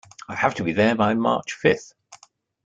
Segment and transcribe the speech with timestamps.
[0.27, 1.93] I have to be there by March fifth.